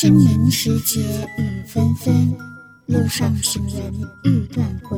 [0.00, 1.00] 清明时节
[1.38, 2.38] 雨纷纷，
[2.86, 4.96] 路上行人欲断魂。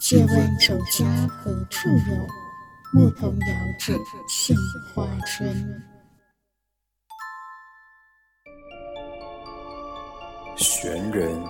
[0.00, 3.00] 借问酒家何处有？
[3.00, 3.46] 牧童遥
[3.78, 3.96] 指
[4.28, 4.56] 杏
[4.92, 5.80] 花村。
[10.56, 11.40] 悬人、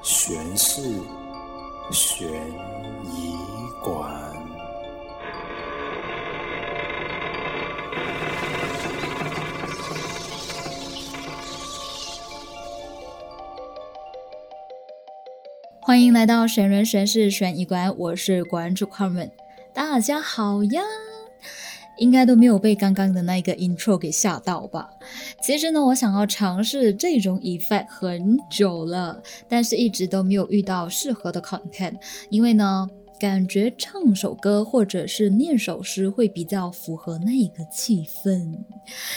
[0.00, 0.80] 悬事、
[1.90, 2.28] 悬
[3.02, 3.36] 疑
[3.82, 4.55] 馆。
[15.86, 19.30] 欢迎来到神人神事悬疑馆，我是馆主 Carmen，
[19.72, 20.82] 大家好呀！
[21.96, 24.90] 应该都没有被刚刚的那个 intro 给吓到吧？
[25.40, 31.94] 其实呢，我想要尝试这种 effect 很久了，但是一直都没有遇到适合的 content，
[32.30, 32.88] 因为呢，
[33.20, 38.58] 感觉唱首歌或者是念首诗会比较符合那个气氛，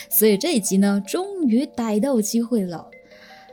[0.08, 2.92] 所以这一集呢，终于逮到机会了。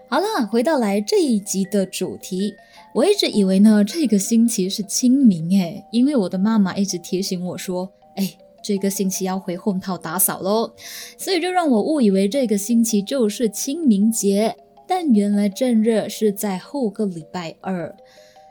[0.08, 2.54] 好了，回到来这一集的主题。
[2.96, 10.72] 我一直以为呢，这个星期是清明诶，因为我的妈妈一直提醒我说，哎，这个星期要回红套打扫喽，
[11.18, 14.56] 所以就让我误以为这个星期就是清明节。
[14.88, 17.94] 但原来正热是在后个礼拜二。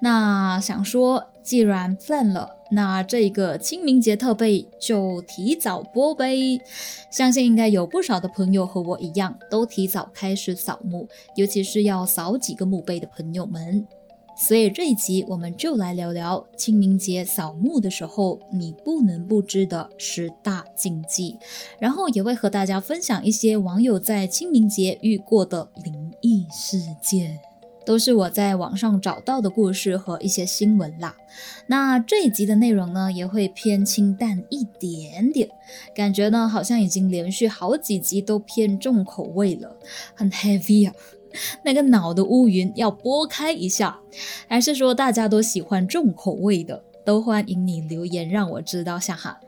[0.03, 6.61] 那想说，既然犯了，那这个清明节特备就提早播呗。
[7.09, 13.87] 相信应该有不少的朋友和我一样，都提早开始扫墓，尤其是要扫几个墓碑的朋友们。
[14.37, 21.37] 所以这一集我们就来聊聊清明节扫墓的时候你不能不知的十大禁忌，
[21.79, 27.39] 然后也会和大家分享一些网友在清明节遇过的灵异事件，
[27.85, 31.15] 都是我在网上找到的故事和一些新闻啦。
[31.67, 35.49] 那这一集的内容呢也会偏清淡一点点，
[35.95, 39.77] 感觉呢好像已经连续好几集都偏重口味了，
[40.13, 40.93] 很 heavy 啊。
[41.63, 43.99] 那个脑的乌云要拨开一下，
[44.47, 46.83] 还是说大家都喜欢重口味的？
[47.03, 49.39] 都欢迎你留言让我知道下哈。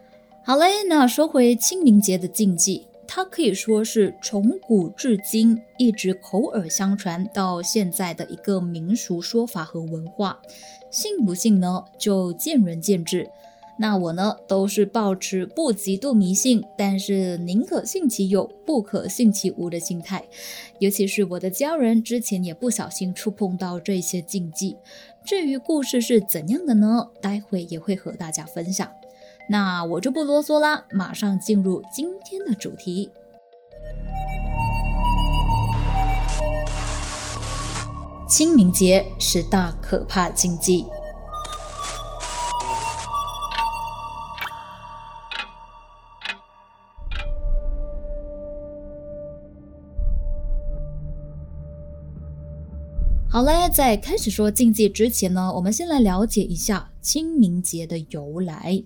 [0.43, 10.39] 好嘞，那说回清明节的禁忌，它可以说是从古至今一直口耳相传到现在的一个民俗说法和文化，
[10.91, 11.85] 信不信呢？
[11.97, 13.29] 就见仁见智。
[13.79, 20.23] 那我呢，都是保持不极度迷信，但是宁可信其有，不可信其无的心态。
[20.79, 24.75] 尤其是我的家人之前也不小心触碰到这些禁忌。
[25.23, 27.07] 至于故事是怎样的呢？
[27.21, 28.91] 待会也会和大家分享。
[29.49, 33.09] 那我就不啰嗦啦，马上进入今天的主题：
[38.27, 40.85] 清明节十大可怕禁忌。
[53.29, 58.83] 好嘞，在开始说禁忌之前呢，我们先来了解一下清明节的由来。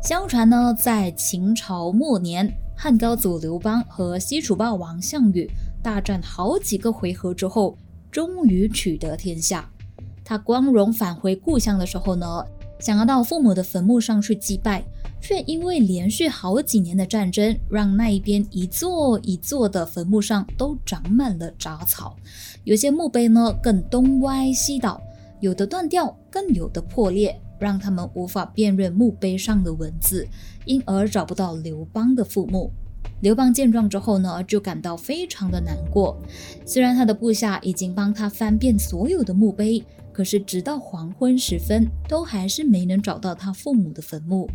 [0.00, 5.50] 相传呢，在秦朝末年，汉高祖刘邦和西楚霸王项羽
[5.82, 7.76] 大战好几个回合之后，
[8.10, 9.68] 终于取得天下。
[10.24, 12.44] 他光荣返回故乡的时候呢，
[12.78, 14.84] 想要到父母的坟墓上去祭拜。
[15.20, 22.14] 却因为连续好几年的战争，让那一边一座一座的坟墓上都长满了杂草，
[22.62, 25.02] 有些墓碑呢更东歪西倒，
[25.40, 30.26] 有的断掉，更有的破裂，让他们无法辨认墓碑上的文字，
[30.64, 32.70] 因而找不到刘邦的父母。
[33.20, 36.16] 刘邦见状之后呢，就感到非常的难过。
[36.64, 44.48] 虽然他的部下已经帮他翻遍所有的墓碑，可是直到黄昏时分，都还是没能找到他父母的坟墓。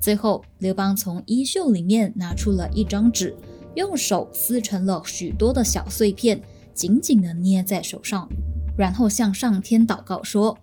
[0.00, 3.36] 最后，刘邦从衣袖里面拿出了一张纸，
[3.74, 6.40] 用手撕成了许多的小碎片，
[6.72, 8.26] 紧紧地捏在手上，
[8.78, 10.56] 然后向上天祷告说：“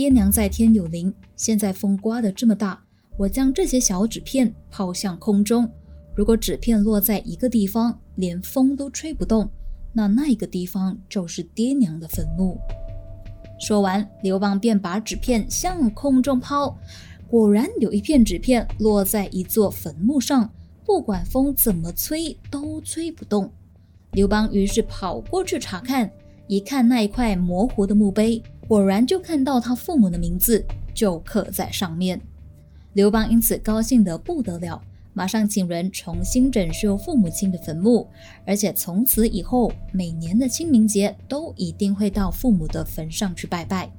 [0.00, 2.82] 爹娘在天有灵，现在风刮得这么大，
[3.18, 5.70] 我将这些小纸片抛向空中，
[6.14, 9.46] 如果纸片落在一个地方，连风都吹不动，
[9.92, 12.56] 那那个地方就是爹娘的坟墓。”
[13.60, 16.74] 说完，刘邦便把纸片向空中抛。
[17.28, 20.50] 果然有一片纸片落在一座坟墓上，
[20.82, 23.52] 不管风怎么吹都吹不动。
[24.12, 26.10] 刘邦于是跑过去查看，
[26.46, 30.64] 一看那一块模糊的墓碑，果然就看到他父母的名字
[30.94, 32.20] 就刻在上面。
[32.92, 34.80] 刘邦因此高兴得不得了，
[35.12, 38.06] 马上请人重新整修父母亲的坟墓，
[38.46, 43.90] 而且从此以后每年的清明节都一定会到父母的坟上去拜拜。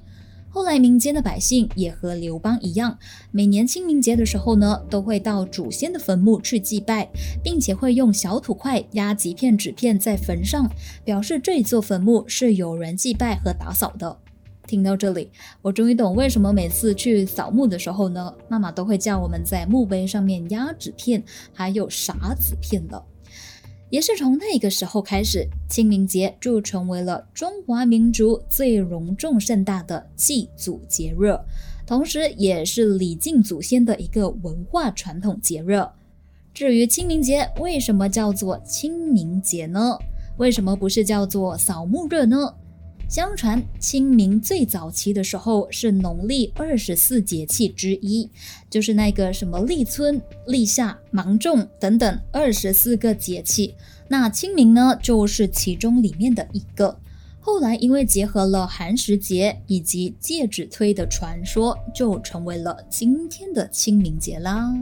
[0.49, 2.97] 后来民间的百姓也和刘邦一样，
[3.31, 7.09] 每年清明节的时候呢，都会到祖先的坟墓去祭拜，
[7.43, 10.71] 并且会用小土块压几片纸片在坟上，
[11.03, 14.17] 表示这座坟墓是有人祭拜和打扫的。
[14.67, 15.29] 听到这里，
[15.61, 21.23] 我终于懂为什么每次去扫墓的时候呢，妈妈都会叫我们在墓碑上面压纸片，
[21.53, 23.03] 还有撒纸片了。
[23.89, 31.37] 也是从那个时候开始，清明节就成为了中华民族最隆重盛大的祭祖节日，
[31.85, 35.83] 同时也是礼敬祖先的一个文化传统节日。
[36.53, 39.97] 至于清明节为什么叫做清明节呢？
[40.37, 42.55] 为什么不是叫做扫墓日呢？
[43.11, 48.29] 相传清明最早期的时候是农历二十四节气之一，
[48.69, 53.75] 就是那个什么立春、立夏、芒种等等二十四个节气。
[54.07, 56.97] 那清明呢，就是其中里面的一个。
[57.41, 64.73] 后来因为结合了寒食节以及戒指推的传说，就成为了今天的清明节啦。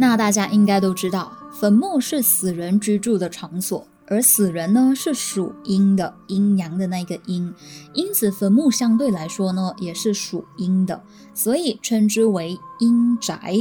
[0.00, 7.52] 那大家应该都知道，坟墓是死人居住的场所，而死人呢是属阴的，阴阳的那个阴，
[7.94, 11.02] 因此坟墓相对来说呢也是属阴的，
[11.34, 13.52] 所以称之为阴宅。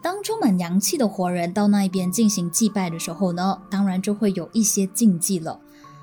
[0.00, 5.58] 当充满阳气的活人到那一边进行祭拜的时候呢，当然就会有一些禁忌了。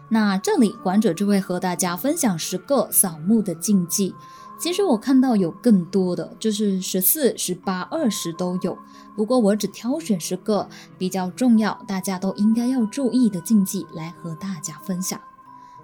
[0.10, 4.14] 那这里馆者就会和大家分享十个扫墓的禁忌。
[4.60, 8.78] 其实我看到有更多的，就是十四、十八、二十都有。
[9.16, 10.68] 不过我只挑选十个
[10.98, 15.20] 比较重要，大家都应该要注意的禁忌来和大家分享。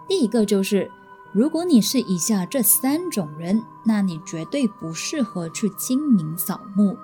[0.10, 0.92] 第一个就是，
[1.32, 6.98] 如果你是以下这三种人，那你绝对不适合去清明扫墓。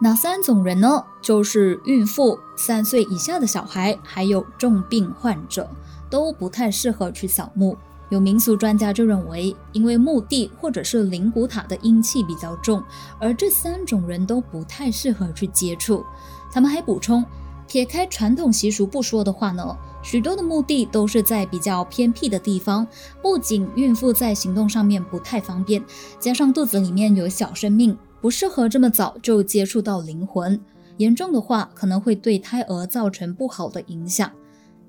[0.00, 1.04] 哪三种人呢？
[1.20, 5.68] 就是孕妇、三岁以下的小孩，还有重病患者，
[6.08, 7.76] 都不太适合去扫墓。
[8.10, 12.82] 有民俗专家就认为，因为墓地或者是灵骨塔的阴气比较重，
[13.18, 16.04] 而这三种人都不太适合去接触。
[16.52, 17.24] 他们还补充，
[17.66, 22.86] 撇开传统习俗不说的话呢，许多的墓地都是在比较偏僻的地方，
[23.22, 25.82] 不仅孕妇在行动上面不太方便，
[26.18, 30.60] 加上肚子里面有小生命，不适合这么早就接触到灵魂，
[30.96, 34.28] 严重的话可能会对胎儿造成不好的影响。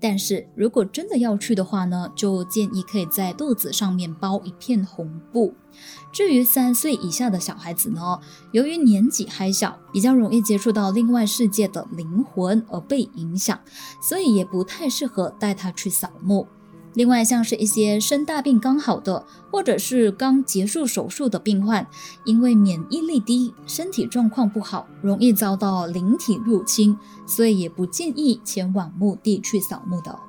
[0.02, 5.54] 但是如果真的要去的话呢，就建议可以在肚子上面包一片红布。
[6.12, 8.20] 至于三岁以下的小孩子呢，
[8.52, 13.58] 由于年纪还小，比较容易接触到另外世界的灵魂而被影响，
[14.02, 16.48] 所以也不太适合带他去扫墓。
[16.94, 21.88] 另外，像是一些生大病刚好的，或者是刚结束手术的病患，
[22.26, 30.20] 因为免疫力低，身体状况不好，容易遭到灵体入侵，所以也不建议前往墓地去扫墓的。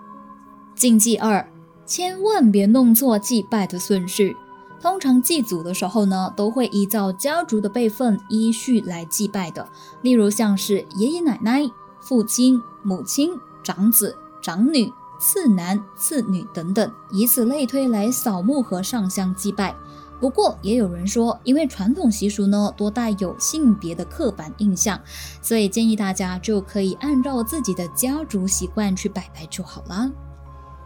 [0.76, 1.48] 禁忌二，
[1.84, 4.36] 千万别弄错祭拜的顺序。
[4.80, 9.68] 通常祭祖的时候呢，都会依照家族的辈分依序来祭拜的，
[10.00, 11.62] 例如像是爷爷奶奶、
[12.00, 13.32] 父亲、母亲、
[13.64, 14.92] 长子、长女。
[15.22, 19.72] 次男、次女等等，以此类推来扫墓和上香祭拜。
[20.20, 25.00] 不过也有人说，因为传统习俗呢多带有性别的刻板印象，
[25.40, 30.10] 所以建议大家就可以按照自己的家族习惯去拜拜就好了。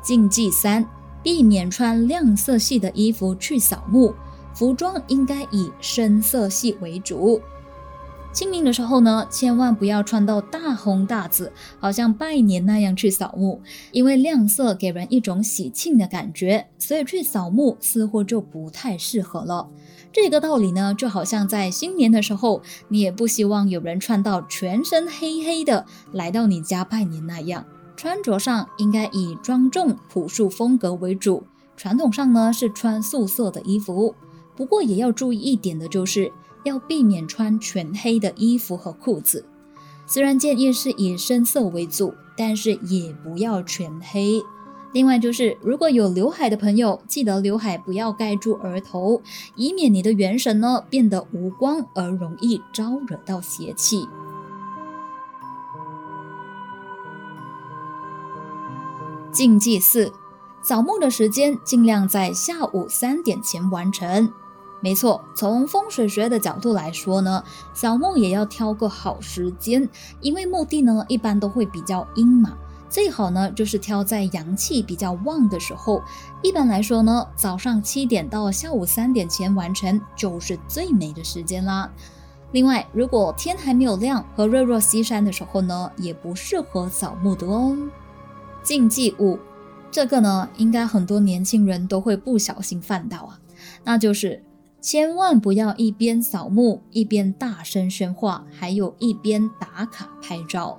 [0.02, 0.86] 禁忌三：
[1.22, 4.14] 避免穿亮色系的衣服去扫墓，
[4.54, 7.40] 服装应该以深色系为主。
[8.36, 11.50] 清明的时候呢，千万不要穿到大红大紫，
[11.80, 13.62] 好像拜年那样去扫墓，
[13.92, 19.70] 因为亮色给人一种喜庆的感觉，所以去扫墓似乎就不太适合了。
[20.12, 27.64] 这个道理呢，就好像在新年的时候，你也不希望有人穿到全身黑黑的来到你家拜年那样。
[27.96, 34.14] 穿着上应该以庄重朴素风格为主，传统上呢是穿素色的衣服，
[34.54, 36.30] 不过也要注意一点的就是。
[36.66, 39.44] 要避免穿全黑的衣服和裤子，
[40.04, 44.42] 虽然建议是以深色为主，但是也不要全黑。
[44.92, 49.22] 另外就是，如果有刘海的朋友，记得刘海不要盖住额头，
[49.54, 54.08] 以免你的元神呢变得无光而容易招惹到邪气。
[59.30, 60.12] 禁忌四：
[60.62, 64.32] 扫墓的时间尽量在下午三点前完成。
[64.80, 67.42] 没错，从风水学的角度来说呢，
[67.74, 69.88] 扫墓也要挑个好时间，
[70.20, 72.56] 因为墓地呢一般都会比较阴嘛，
[72.88, 76.02] 最好呢就是挑在阳气比较旺的时候。
[76.42, 81.90] 一般来说呢，早上七点到下午三点前完成就是最美的时间啦。
[82.52, 87.76] 另外，如果天还没有亮和日落西山的时候呢，也不适合扫墓的哦。
[88.62, 89.38] 禁忌五，
[89.90, 93.40] 这个呢，应该很多年轻人都会不小心犯到啊，
[93.82, 94.42] 那就是
[94.86, 100.78] 千万不要一边扫墓一边大声喧哗，还有一边打卡拍照。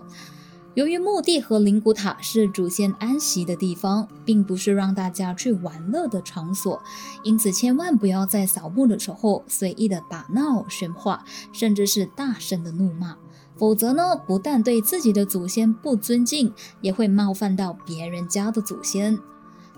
[0.76, 6.82] 由于墓地和灵骨塔是祖先安息的地方，并不是让大家去玩乐的场所，
[7.22, 13.18] 因此千万不要在扫墓的时候随意的打闹、喧哗，甚至是大声的怒骂。
[13.58, 19.20] 否则呢，不但对自己的祖先不尊敬，也会冒犯到别人家的祖先。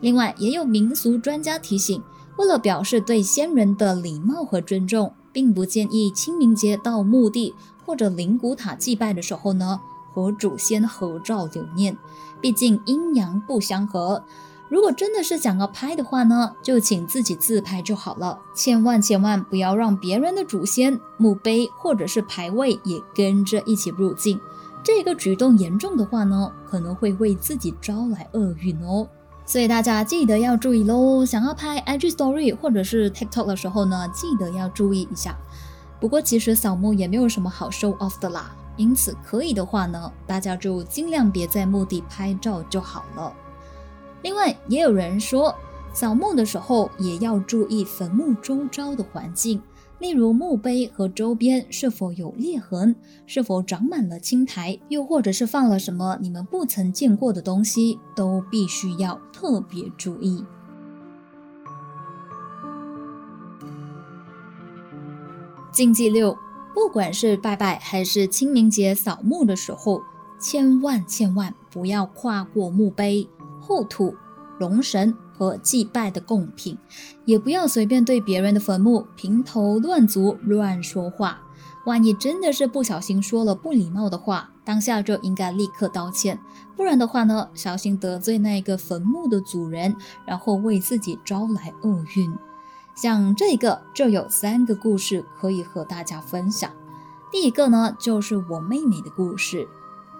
[0.01, 2.01] 另外，也有民俗专家提醒，
[2.39, 7.53] 为了表示对先人的礼貌和尊重，并不建议清明节到墓地
[7.85, 9.81] 或者灵骨塔祭拜的时候呢。
[10.11, 11.95] 和祖先合照留念，
[12.41, 14.23] 毕竟阴阳不相合。
[14.67, 24.41] 如果真的是想要拍的话呢，就请自己自拍就好了，千万千万不要让别人的祖先墓碑或者是牌位也跟着一起入镜。
[24.83, 29.07] 这个举动严重的话呢，可能会为自己招来厄运哦。
[29.49, 31.25] 所以大家记得要注意喽。
[31.25, 35.35] 想要拍 IG Story 或者是 TikTok 的时候呢，记得要注意一下。
[35.99, 38.55] 不过其实扫墓也没有什么好 show off 的啦。
[38.77, 43.33] 因此，可以的话呢，大家就尽量别在墓地拍照就好了。
[44.21, 45.55] 另外，也有人说，
[45.93, 49.59] 扫墓的时候也要注意坟墓周遭的环境，
[49.99, 60.43] 例如墓碑和周边是否有裂痕，是否长满了青苔，又或者是放了什么你们不曾见过的东西，都必须要特别注意。
[65.71, 66.37] 禁忌六。
[66.71, 70.01] 不管是拜拜还是清明节扫墓的时候，
[70.39, 73.27] 千万千万不要跨过墓碑、
[73.59, 74.15] 后土、
[74.59, 76.77] 龙神和祭拜的贡品，
[77.23, 81.39] 也不要随便对别人的坟墓评头论足、乱说话。
[81.85, 86.37] 万一真的是不小心说了不礼貌的话，当下就应该立刻道歉，
[86.75, 92.37] 不然的话呢，小心得罪那个坟墓的主人，然后为自己招来厄运。
[92.93, 96.69] 像这个就有三个故事可以和大家分享。
[97.31, 99.65] 第一个呢，就是我妹妹的故事。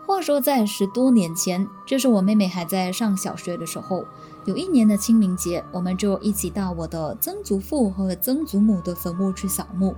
[0.08, 4.06] 话说在十多年前，就是我妹妹还在上小学的时候，
[4.50, 9.96] 有一年的清明节，我们就一起到我的曾祖父和曾祖母的坟墓去扫墓。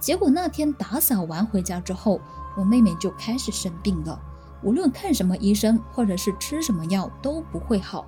[0.00, 2.20] 结果那天打扫完回家之后，
[2.56, 4.20] 我妹妹就开始生病了，
[4.64, 8.04] 无论看什么医生或者是吃什么药都不会好。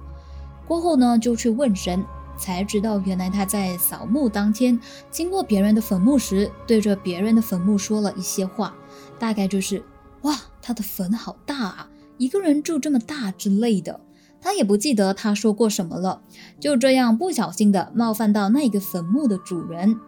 [0.66, 2.04] 过后呢，就去问神。
[2.36, 4.76] 才知道，原来他在扫墓当天
[5.12, 8.74] 经过别人的坟墓时，对着别人的坟墓说了一些话，
[9.16, 9.80] 大概就是
[10.22, 14.00] “哇，他的坟好大啊，一个人住这么大”之类的。
[14.44, 16.20] 他也不记得他说过什么了，
[16.60, 19.98] 就这样不小心的冒犯到那个坟墓的主人。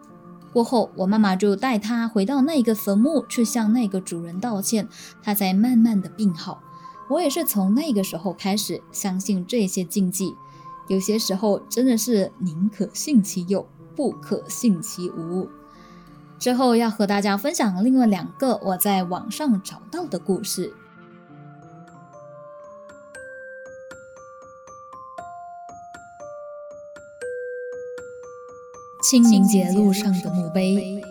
[0.53, 4.87] 过后，我妈妈就带他回到那个坟墓去向那个主人道歉，
[5.23, 6.61] 他才慢慢的病好。
[7.09, 10.35] 我也是从那个时候开始相信这些禁忌。
[10.87, 15.49] 有些时候真的是宁可信其有，不可信其无。
[16.37, 20.75] 之后要和大家分享另外两个我在网上找到的故事。
[29.09, 31.01] 清明节路上的墓碑，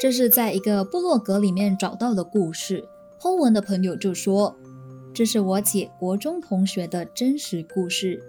[0.00, 2.88] 这是在一个部落格里面找到的故事。
[3.18, 4.56] 后文的朋友就说。
[5.12, 8.22] 这是我姐国中同学的真实故事。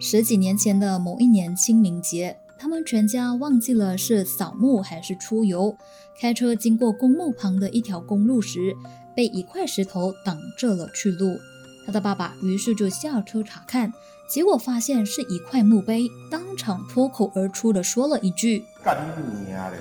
[0.00, 5.76] 十几年前的某一年清明节，他们全家忘记了是扫墓还是出游，
[6.18, 8.74] 开车经过公墓旁的一条公路时，
[9.14, 11.38] 被一块石头挡着了去路。
[11.86, 13.92] 他的爸爸于是就下车查看，
[14.28, 19.78] 结果发现是一块墓碑，当场脱口而出的说了一句：“干你娘嘞！”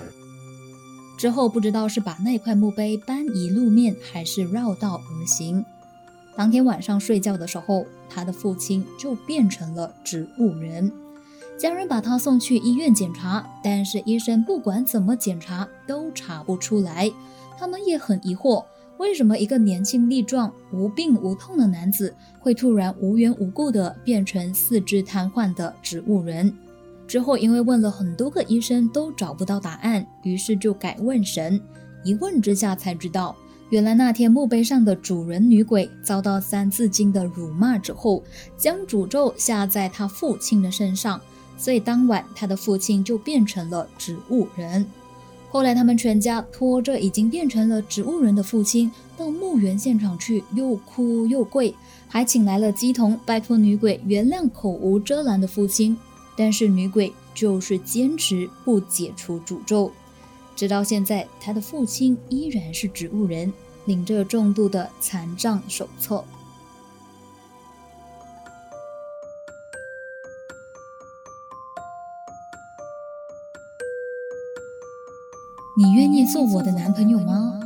[1.18, 5.66] 之后不知道是把那块墓碑搬移路面，还是绕道而行。
[6.36, 10.92] 当天晚上睡觉的时候，他的父亲就变成了植物人。
[11.58, 17.10] 家人把他送去医院检查，但是医生不管怎么检查都查不出来。
[17.58, 18.66] 他们也很疑惑，
[18.98, 26.54] 为什么一个年轻力壮、无病无痛的男子会突然无缘无故的变成四肢瘫痪的植物人？
[27.08, 31.62] 之后因为问了很多个医生都找不到答案，于是就改问神。
[32.04, 33.36] 一问之下才知道。
[33.72, 38.24] 原来那天墓碑上的主人女鬼遭到《三字经》的辱骂之后，
[38.56, 41.20] 将诅咒下在他父亲的身上，
[41.58, 44.86] 所以当晚他的父亲就变成了植物人。
[45.56, 51.74] 后来他们全家拖着已经变成了植物人的父亲到墓园现场去，又哭又跪，
[52.10, 55.96] 还请来了鸡童拜托女鬼原谅口无遮拦的父亲。
[56.36, 59.90] 但是女鬼就是坚持不解除诅咒。
[60.58, 63.54] 直到现在，他的父亲依然是植物人，
[63.86, 66.22] 领着重度的残障手册。
[75.78, 77.60] 你愿意做我的男朋友吗？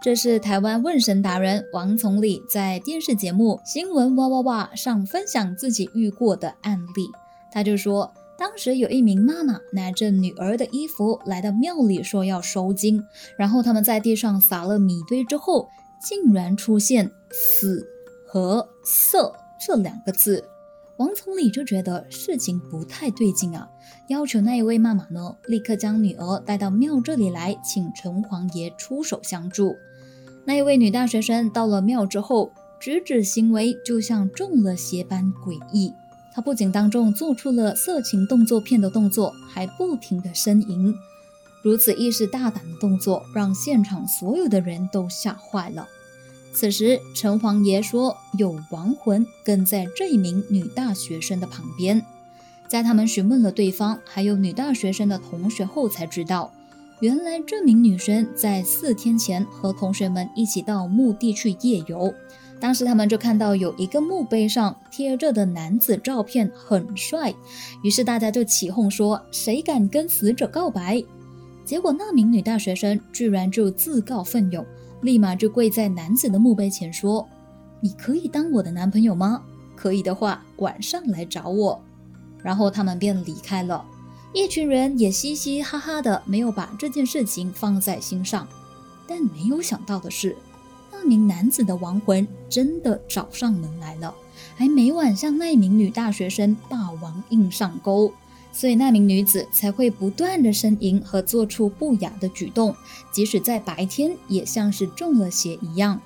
[0.00, 7.10] 这是台湾问神达人王从礼在电视节目《新闻哇哇哇》上分享自己遇过的案例。
[7.50, 13.04] 他就说，当时有一名妈妈拿着女儿的衣服来到庙里，说要收金，
[13.36, 15.68] 然后他们在地上撒了米堆之后，
[16.00, 17.84] 竟然出现“死”
[18.28, 19.34] 和“色”
[19.66, 20.44] 这两个字。
[21.00, 23.66] 王从礼就觉得事情不太对劲啊，
[24.08, 29.74] 要求那一位妈妈呢，立刻将女儿带到庙这里来，请城隍爷出手相助。
[30.44, 35.90] 那一位女大学生到了庙之后，举止行为就像中了邪般诡异。
[36.34, 40.94] 她不仅当众做出了色情动作片的动作，还不停的呻吟。
[41.62, 45.88] 如此意识大胆的动作，让现场所有的人都吓坏了。
[46.52, 52.04] 此时，城隍爷说有亡魂跟在这一名女大学生的旁边。
[52.68, 56.52] 在他们询问了对方还有女大学生的同学后，才知道，
[57.00, 62.12] 原来这名女生在四天前和同学们一起到墓地去夜游。
[62.60, 67.32] 当时他们就看到有一个墓碑上贴着的男子照片很帅，
[67.82, 71.02] 于是大家就起哄说：“谁敢跟死者告白？”
[71.64, 74.66] 结果那名女大学生居然就自告奋勇。
[75.02, 77.26] 立马就跪在男子的墓碑前说
[77.80, 79.42] ：“你可以当我的男朋友吗？
[79.74, 81.80] 可以的话，晚上来找我。”
[82.42, 83.84] 然后他们便离开了。
[84.32, 88.46] 一群人也嘻嘻哈哈的，没有把这件事情放在心上。
[89.06, 90.36] 但没有想到的是，
[90.92, 94.14] 那名男子的亡魂真的找上门来了，
[94.54, 98.12] 还每晚向那名女大学生霸王硬上钩。
[98.52, 102.74] 所以那名女子才会不断的呻吟和做出不雅的举动，
[103.12, 106.00] 即使在白天也像是中了邪一样。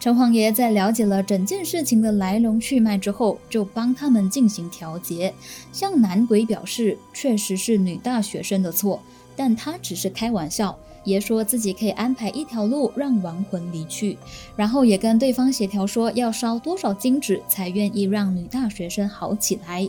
[0.00, 5.34] 城隍爷在了解了整件事情的来龙去脉之后，就帮他们进行调节，
[5.72, 9.02] 向男鬼表示确实是女大学生的错，
[9.34, 14.16] 但他只是开玩笑，爷说自己可以安排一条路让亡魂离去，
[14.54, 19.88] 然后也跟对方协调说要烧多少金纸才愿意让女大学生好起来。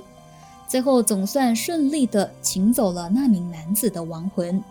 [0.69, 4.63] 最后总算顺利地请走了那名男子的亡魂，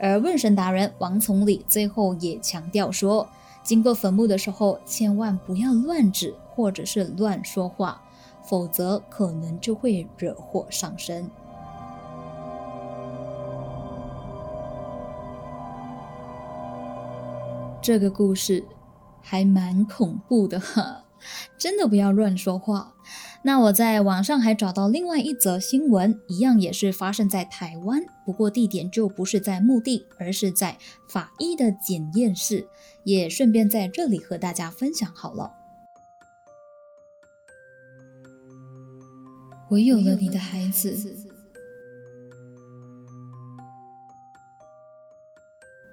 [0.00, 3.28] 而问神达人王从礼最后也强调说，
[3.62, 8.00] 经过坟墓的时候，千万不要乱指或者是乱说话，
[8.42, 11.28] 否则可能就会惹祸上身。
[17.82, 18.64] 这个故事
[19.20, 21.05] 还蛮恐怖的哈。
[21.56, 22.94] 真的不要乱说话。
[23.42, 30.76] 那我在网上还找到另外一则新闻，一样也是发生在台湾，不过地点就不是在墓地，而是在
[31.08, 32.66] 法医的检验室。
[33.04, 35.52] 也顺便在这里和大家分享好了。
[39.70, 41.16] 我有了你的孩子。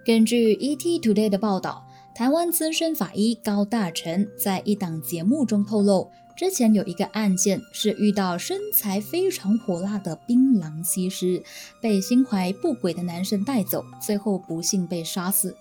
[0.04, 1.86] 根据 ET Today 的报道。
[2.16, 11.42] 台湾资深法医高大成在一档节目中透露，之前有一个案件是遇到身材非常火辣的槟榔西施，
[11.82, 15.58] 被心怀不轨的男生带走，最后不幸被杀死。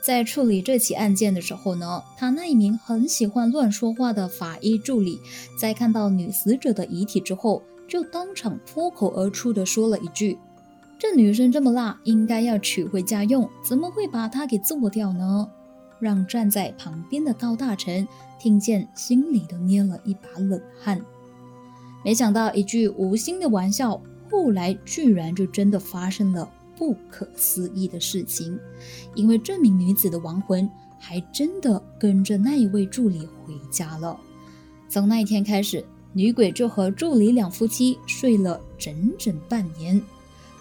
[0.00, 5.18] 在处理这起案件的时候呢，他那一名很喜欢乱说话的法医助理，
[5.60, 10.38] 在看到女死者的遗体之后，就当场脱口而出的说了一句
[11.00, 15.48] ：“这女生这么辣，应该要娶回家用，怎么会把她给做掉呢？”
[15.98, 18.06] 让站在旁边的高大臣
[18.38, 21.00] 听见，心里都捏了一把冷汗。
[22.04, 28.58] 没想到一句无心的玩笑，后来居然就真的发生了不可思议的事情。
[29.14, 34.18] 因为这名女子的亡魂还真的跟着那一位助理回家了。
[34.88, 40.00] 从那一天开始，女鬼就和助理两夫妻睡了整整半年。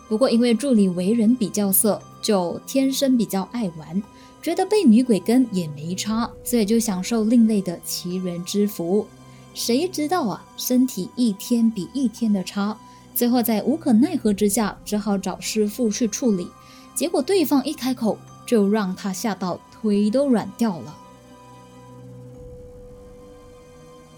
[0.07, 4.01] 不过因为助理为人比较色，就天生比较爱玩。
[4.45, 9.07] 觉得被女鬼跟也没差，所以就享受另类的奇人之福。
[9.55, 12.77] 谁知道啊，身体一天比一天的差，
[13.15, 16.47] 最后在无可奈何之下，只好找师傅去处理。
[16.93, 20.95] 结果对方一开口，就让他吓到腿都软掉了。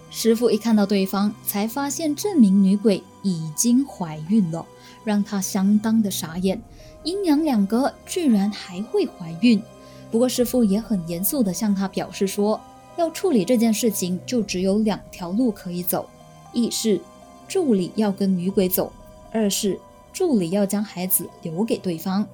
[0.10, 4.66] 师傅一看到对方，才发现这名女鬼已经怀孕了，
[5.06, 6.62] 让他相当的傻眼。
[7.06, 9.64] 阴阳两隔，居然还会怀孕。
[10.10, 12.60] 不过师傅也很严肃地向他表示说，
[12.98, 16.08] 要处理这件事情就只有两条路可以走，
[16.54, 17.00] 一是
[17.48, 18.92] 助理要跟女鬼走，
[19.32, 19.80] 二是
[20.14, 22.26] 助理要将孩子留给对方。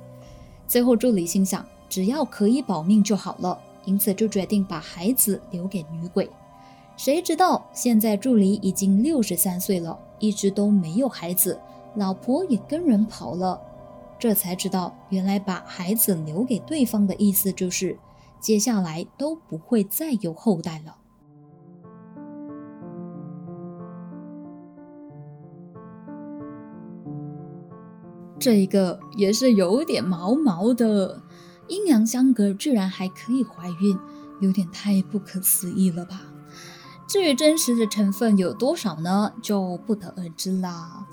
[0.68, 6.30] 最后，助理心想，只要可以保命就好了，因此就决定把孩子留给女鬼。
[6.96, 11.60] 谁知道现在助理已经六十三岁了，一直都没有孩子，
[11.96, 13.60] 老婆也跟人跑了。
[14.24, 18.00] 这才知道，原来把孩子留给对方的意思就是，
[18.40, 20.96] 接下来都不会再有后代了。
[28.40, 31.22] 这一个也是有点毛毛的，
[31.68, 34.00] 阴阳相隔居然还可以怀孕，
[34.40, 36.22] 有点太不可思议了吧？
[37.10, 41.06] 至于真实的成分有多少呢，就不得而知啦。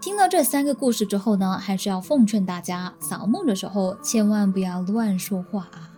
[0.00, 5.90] 听到这三个故事之后呢，还是要奉劝大家，扫墓的时候千万不要乱说话啊。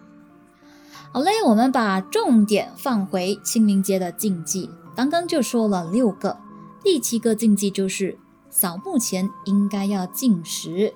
[1.12, 6.38] 好嘞，我们把重点放回清明节的禁忌，刚刚就说了六个，
[6.82, 8.18] 第七个禁忌就是。
[8.52, 10.92] 扫墓前应该要禁食，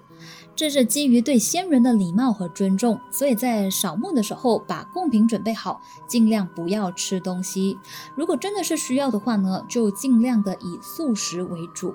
[0.56, 7.78] 这是基于对先人的礼貌和尊重，所以在扫墓的时候把贡品准备好，尽量不要吃东西。
[8.16, 11.94] 如果真的是需要的话呢，就尽量的以素食为主。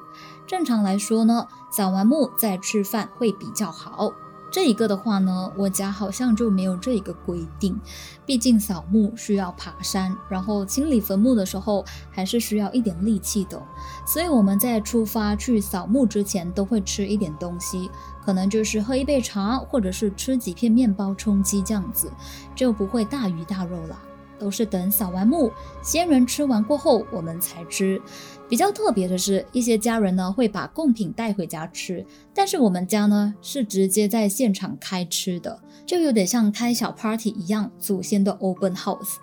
[0.50, 4.12] 正常来说呢，扫完墓再吃饭会比较好。
[4.52, 7.80] 这一个的话呢，我家好像就没有这一个规定，
[8.26, 13.62] 毕竟扫墓需要爬山，然后清理坟墓的时候还是需要一点力气的，
[14.08, 17.92] 所以我们在出发去扫墓之前都会吃一点东西，
[18.26, 22.12] 可能就是喝一杯茶，或者是吃几片面包充饥这样子，
[22.56, 24.00] 就不会大鱼大肉了。
[24.40, 25.52] 都是等扫完墓，
[25.84, 28.02] 先人吃完过后，我们才吃。
[28.48, 39.18] 比较特别的是，一些家人呢会把贡品带回家吃，但是我们家呢是直接在现场开吃的，就有点像开小 party 一样，祖先的 open house。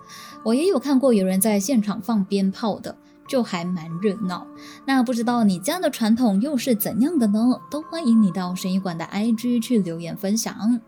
[0.45, 2.95] 我也有看过有人在现场放鞭炮的，
[3.27, 4.47] 就还蛮热闹。
[4.85, 7.59] 那不知道你家的传统又是怎样的呢？
[7.69, 10.79] 都欢迎你到神医馆的 IG 去留言分享。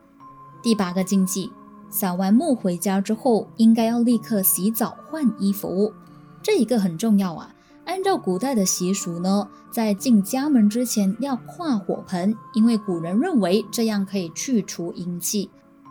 [0.63, 1.51] 第八个禁忌。
[1.89, 5.93] 扫完墓回家之后，应该要立刻洗澡换衣服，
[6.41, 7.53] 这一个很重要啊。
[7.85, 15.49] 按照古代的习俗呢，在进家门之前要跨火盆，因为古人认为这样可以去除阴气。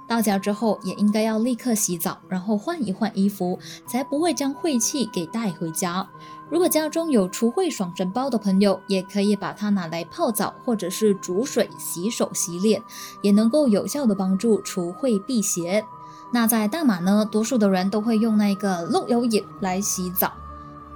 [0.08, 6.08] 到家之后也应该要立刻洗澡，然后换一换衣服，才不会将晦气给带回家。
[6.50, 12.82] 如果家中有除秽爽身包的朋友，也可以把它拿来泡澡，或者是煮水洗手洗脸，
[13.20, 15.84] 也能够有效的帮助除秽辟邪。
[16.32, 20.32] 那在大马呢，多数的人都会用那个漏油叶来洗澡。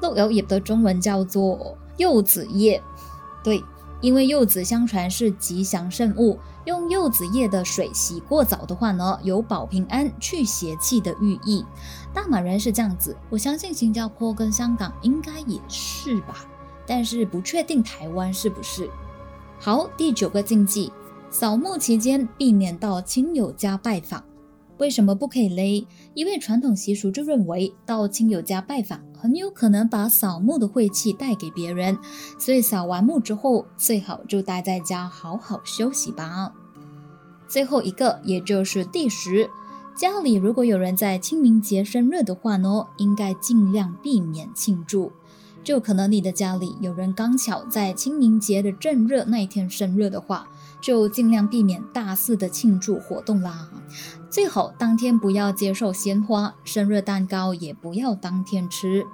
[0.01, 2.83] 漏油叶的中文叫做柚子叶，
[3.43, 3.63] 对。
[4.03, 11.65] 因为柚子相传是吉祥圣物，用柚子叶的水洗过澡的话呢，有保平安、去邪气的寓意。
[12.13, 16.45] 大马人是这样子，我相信新加坡跟香港应该也是吧，
[16.85, 18.91] 但是不确定台湾是不是。
[19.61, 20.93] 好，第九个禁忌，
[21.31, 24.23] 扫墓期间避免到亲友家拜访。
[24.79, 25.87] 为什么不可以嘞？
[26.13, 31.97] 因为传统习俗就认为到亲友家拜访很有可能把扫墓的晦气带给别人，
[32.41, 36.53] 所以扫完墓之后最好就待在家好好休息吧。
[37.47, 39.49] 最后一个，也就是第十，
[39.95, 45.13] 家里如果有人在清明节生日的话呢，应该尽量避免庆祝。
[45.63, 50.49] 就可能你的家里有人刚巧在清明节的正热那一天生日的话，
[50.81, 53.71] 就尽量避免大肆的庆祝活动啦。
[54.33, 59.07] 最好当天不要接受鲜花，生日蛋糕也不要当天吃。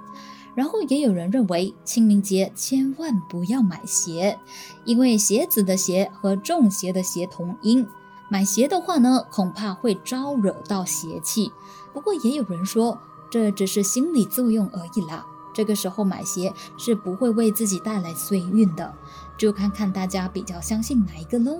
[0.55, 4.39] 然后也有人认为清明节千万不要买鞋，
[4.85, 7.85] 因为鞋子的鞋和中邪的邪同音，
[8.29, 11.51] 买鞋的话呢，恐怕会招惹到邪气。
[11.93, 12.97] 不过也有人说
[13.29, 15.25] 这只是心理作用而已啦。
[15.53, 18.93] 这个时候买鞋是不会为自己带来衰运的，
[19.37, 21.59] 就看看大家比较相信哪一个喽。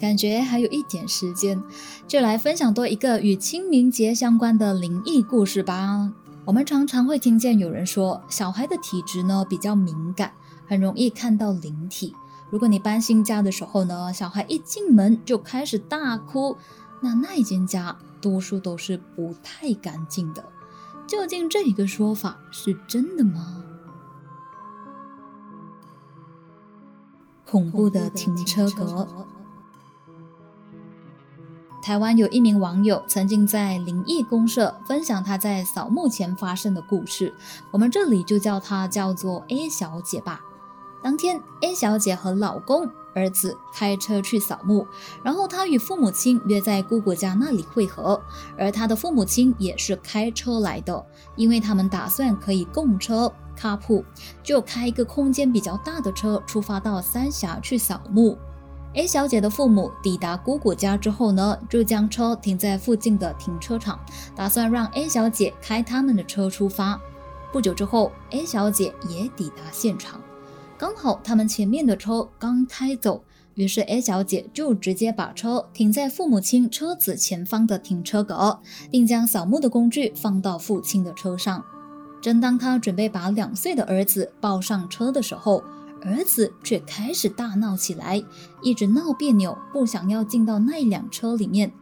[0.00, 1.62] 感觉还有一点时间，
[2.08, 6.10] 就来分享多一个与清明节相关的灵异故事吧。
[6.46, 10.32] 我们常常会听见有人说，小孩的体质呢比较敏感，
[10.66, 12.14] 很容易看到灵体。
[12.48, 16.56] 如果你搬新家的时候呢，小孩一进门就开始大哭，
[17.02, 20.42] 那那一间家多数都是不太干净的。
[21.06, 23.62] 究竟这一个说法是真的吗？
[27.44, 29.06] 恐怖的停车格。
[31.90, 37.34] 台湾有一名网友曾经在灵异公社分享他在扫墓前发生的故事，
[37.72, 40.40] 我们这里就叫她叫做 A 小姐吧。
[41.02, 44.86] 当天，A 小姐和老公儿子开车去扫墓，
[45.24, 48.22] 然后她与父母亲约在姑姑家那里会合，
[48.56, 54.04] 而他的父母亲也是开车来的，因为他们打算可以共车卡铺，
[54.44, 58.38] 就开一个空间比较大的车出发到三峡去扫墓。
[58.94, 64.00] A 小姐的父母抵达姑姑家之后呢，就将车停在附近的停车场，
[64.34, 67.00] 打算让 A 小姐开他们的车出发。
[67.52, 70.20] 不久之后，A 小姐也抵达现场，
[70.76, 73.22] 刚好他们前面的车刚开走，
[73.54, 78.58] 于是 A 小姐就直接把车停在父母亲车子前方的停车格，
[78.90, 81.64] 并将扫墓的工具放到父亲的车上。
[82.20, 85.62] 正当她准备把两岁的儿子抱上车的时候，
[86.02, 88.22] 儿子却开始大闹起来，
[88.62, 91.72] 一直闹别扭，不想要进到那辆车里面。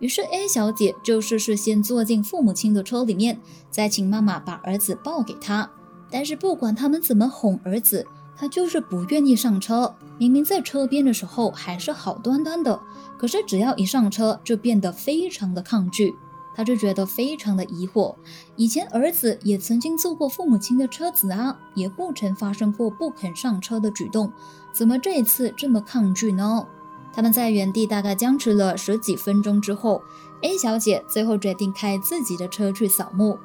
[0.00, 5.70] 于是 A 小姐就事事先坐进父母亲的车里面，再请妈妈把儿子抱给他。
[6.10, 8.06] 但是不管他们怎么哄儿子，
[8.36, 9.94] 他就是不愿意上车。
[10.18, 12.80] 明明在车边的时候还是好端端的，
[13.18, 16.14] 可是只要一上车就变得非常的抗拒。
[16.54, 18.14] 他就觉得非常的疑惑，
[18.56, 24.32] 以前儿子也曾经坐过父母亲的车子啊，也不曾发生过不肯上车的举动，
[24.72, 26.66] 怎么这一次这么抗拒呢？
[27.12, 30.02] 他们在原地大概僵持了十几分钟之后
[30.42, 33.38] ，A 小姐最后决定开自己的车去扫墓。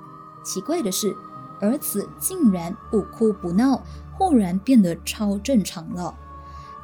[0.44, 1.16] 奇怪的是，
[1.60, 3.84] 儿子竟然不哭不闹，
[4.18, 6.16] 忽然变得超正常了。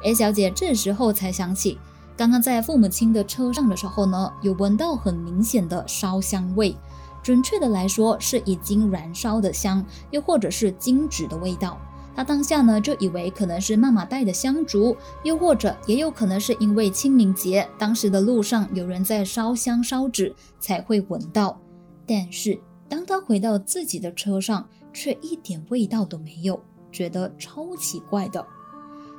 [0.02, 1.78] A 小姐这时候才想起。
[2.16, 6.74] 刚刚在父母亲的车上的时候呢，有闻到很明显的烧香味，
[7.22, 11.78] 准确的来说是已经燃烧的香，又或者是金纸的味道。
[12.14, 21.60] 他当下呢就以为可能是妈妈带的香烛，又或者也有可能是因为清明节当时的路上有人在烧香烧纸才会闻到。
[22.06, 26.58] 但是当他回到自己的车上，却一点味道都没有，
[26.90, 28.42] 觉得超奇怪的。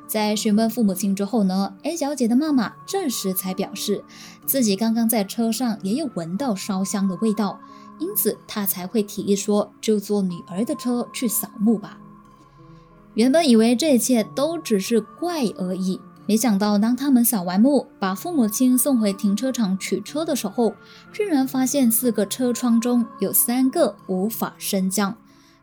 [0.08, 4.04] 在询问父母亲之后呢，A 小姐的妈妈这时才表示，
[4.46, 7.60] 自己刚刚在车上也有闻到烧香的味道，
[8.00, 12.00] 因此她才会提议说，就坐女儿的车去扫墓吧。
[13.16, 20.74] 原本以为这一切都只是怪而已，没想到当他们扫完墓，把父母亲送回停车场取车的时候，
[21.12, 25.18] 居然发现四个车窗中有三个无法升降。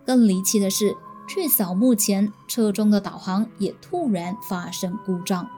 [0.04, 0.94] 更离奇的是。
[1.26, 5.48] 去扫墓前，车中的导航也突然发生故障。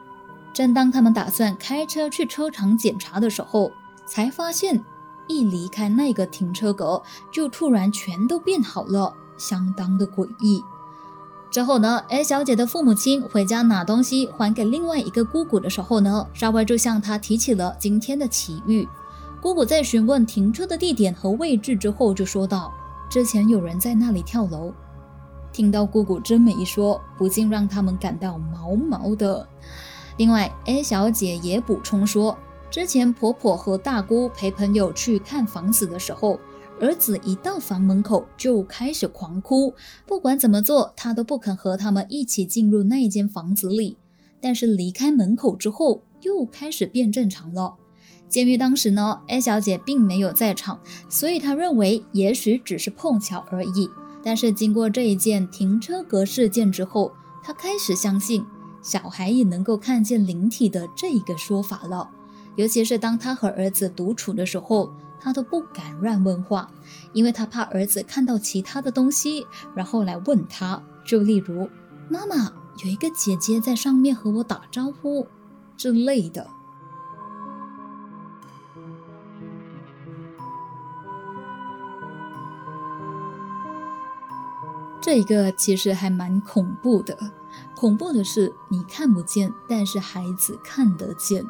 [0.52, 3.70] 正当他们打算开车去车厂检查的时候，
[4.06, 4.82] 才发现
[5.26, 10.62] 一离开那个停车格，就突然全都变好了，相当的诡异。
[11.50, 18.86] 之后呢，A 小姐的父母亲回家拿东西还给另外一个姑姑的时候呢，稍微就向她提起了今天的奇遇。
[19.40, 22.72] 姑姑在询问停车的地点和位置之后，就说道
[23.08, 24.72] ：“之前有人在那里跳楼。”
[25.56, 29.48] 听到姑姑这么一说，不禁让他们感到毛毛的。
[30.18, 32.36] 另外，A 小姐也补充说，
[32.70, 36.38] 之前婆婆和大姑陪朋友去看房子的时候，
[36.78, 39.72] 儿子一到房门口就开始狂哭，
[40.06, 43.96] 不管怎么做，他都不肯和他们一起进入那间房子里。
[44.42, 47.76] 但是离开门口之后，又开始变正常了。
[48.28, 53.88] 鉴于当时呢，A 小姐并没有在场，所以她认为也许只是碰巧而已。
[54.26, 57.12] 但是经过这一件停车格事件之后，
[57.44, 58.44] 他开始相信
[58.82, 62.10] 小孩也能够看见灵体的这一个说法了。
[62.56, 66.68] 尤其是当他和儿子独处的时候，他都不敢乱问话，
[67.12, 70.82] 因为他怕儿子看到其他的东西，然后来问他。
[71.04, 71.70] 就例如，
[72.10, 75.24] 妈妈有一个姐姐在上面和我打招呼
[75.76, 76.48] 之类的。
[85.00, 87.16] 这一个其实还蛮恐怖的，
[87.76, 91.44] 恐怖的是你看不见，但是孩子看得见。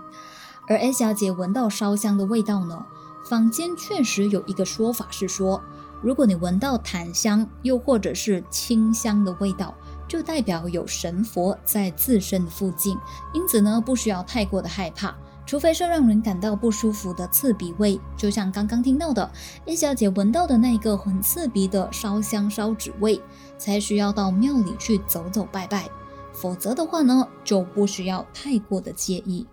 [0.68, 2.84] 而 A 小姐闻到烧香的味道呢，
[3.24, 5.62] 坊间确实有一个说法是说，
[6.02, 9.74] 如果你闻到檀香又或者是清香的味道，
[10.06, 12.98] 就代表有神佛在自身的附近，
[13.32, 15.16] 因此呢，不需要太过的害怕。
[15.46, 19.30] 除非是让人感到不舒服的刺鼻味，就像刚刚听到的
[19.64, 23.22] 叶小姐闻到的那个很刺鼻的烧香烧纸味，
[23.56, 25.88] 才需要到庙里去走走拜拜。
[26.32, 29.46] 否则的话呢，就不需要太过的介意。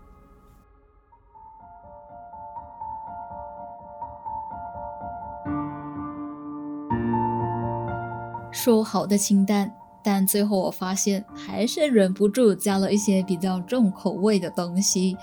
[8.52, 9.83] 说好的清单。
[10.04, 15.18] 但最后我发现还是忍不住加了一些比较重口味的东西，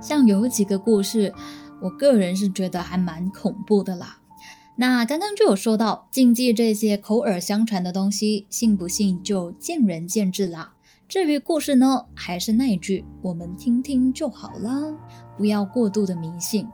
[0.00, 1.32] 像有几个故事，
[1.80, 4.18] 我个人是觉得还蛮恐怖的啦。
[4.76, 10.72] 那刚刚就有说到禁忌这些口耳相传的东西，信不信就见仁见智啦。
[11.06, 14.72] 至于故事呢，还是那一句，我们听听就好啦，
[15.36, 16.66] 不要过度的迷信。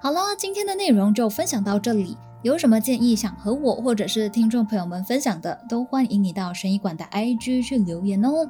[0.00, 2.16] 好了，今天的内容就分享到这里。
[2.48, 8.48] 有什么建议想和我或者是听众朋友们分享的，都欢迎你到神医馆的 IG 去留言哦。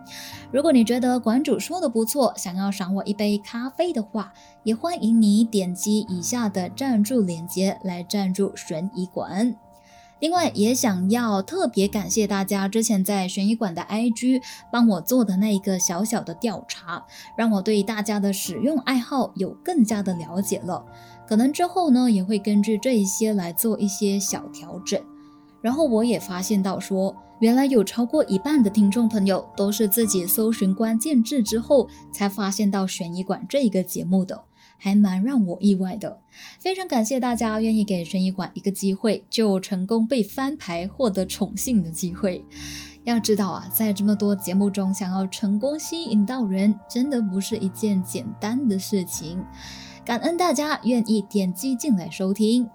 [0.53, 4.33] 如果你觉得馆主说的不错，想要赏我一杯咖啡的话，
[4.63, 9.57] 也欢迎你点击以下的赞助链接来赞助神医馆。
[10.21, 17.05] 另外，也想要特别感谢大家之前在悬疑馆的 IG 帮我做的那一个小小的调查，
[17.37, 20.85] 让我对大家的使用爱好有更加的了解了。
[21.29, 24.99] 可能之后呢，也会根据这一些来做一些小调整。
[25.61, 34.43] 然后我也发现到说，原来有超过一半的听众朋友都是自己搜寻关键字之后才发现到悬疑馆这一个节目的，
[34.79, 36.19] 还蛮让我意外的。
[36.59, 42.43] 非常感谢大家愿意给悬疑馆一个机会，就成功被翻牌获得宠幸的机会。
[43.05, 49.45] 要知道啊，在这么多节目中，想要成功吸引到人，真的不是一件简单的事情。
[50.09, 52.71] 感恩大家愿意点击进来收听。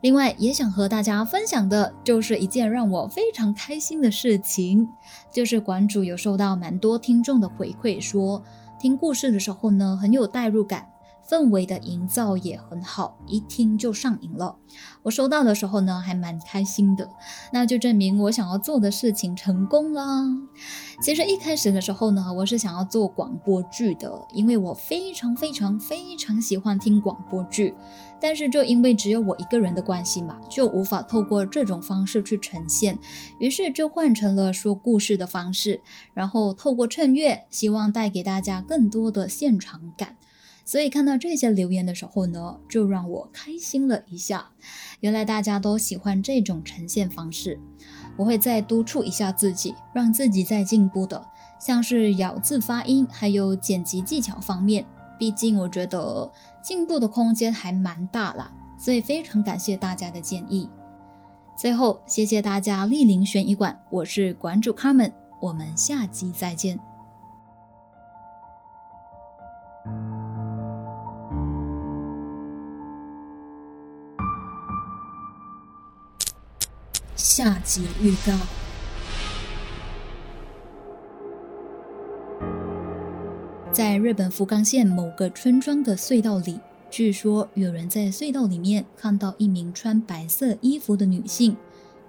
[0.00, 4.88] 另外，也想和大家分享的就是一件让我非常开心的事情，
[5.30, 8.42] 就是馆主有收到蛮多听众的回馈，说
[8.80, 10.88] 听故事的时候呢，很有代入感。
[11.28, 14.56] 氛围的营造也很好，一听就上瘾了。
[15.02, 17.08] 我收到的时候呢，还蛮开心的，
[17.52, 20.02] 那就证明我想要做的事情成功了。
[21.00, 27.74] 其实一开始的时候呢，我是想要做广播剧的，因为我非常非常非常喜欢听广播剧。
[28.20, 32.96] 但是就因为只有我一个人的关系嘛，就无法透过这种方式去呈现，
[33.40, 35.80] 于是就换成了说故事的方式，
[36.14, 40.16] 然后透过衬乐，希望带给大家更多的现场感。
[40.72, 44.52] 所以看到这些留言的时候呢，就让我开心了一下。
[45.00, 47.60] 原来大家都喜欢这种呈现方式，
[48.16, 51.22] 我会再督促一下自己，让自己再进步的，
[51.60, 54.86] 像是咬字发音还有剪辑技巧方面。
[55.18, 56.32] 毕竟我觉得
[56.62, 60.70] 进步的空间还蛮大啦，所以非常感谢大家的建议。
[61.54, 66.91] 最后，谢谢大家莅临悬疑馆，我是馆主 Carmen，我们下集再见。
[77.22, 78.32] 下集预告：
[83.70, 86.58] 在日本福冈县某个村庄的隧道里，
[86.90, 91.56] 据说有人在隧道里面看到一名穿白色衣服的女性，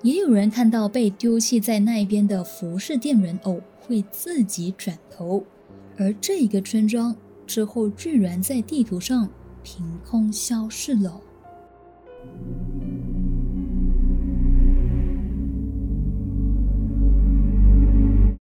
[0.02, 5.44] 也有人看到被丢弃在那边的服饰店人偶会自己转头，
[5.96, 9.30] 而这个村庄之后居然在地图上
[9.62, 11.22] 凭空消失了。